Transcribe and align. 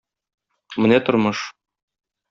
Менә 0.85 0.99
тормыш!! 1.11 1.47